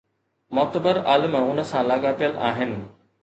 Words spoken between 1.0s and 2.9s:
عالم ان سان لاڳاپيل آهن.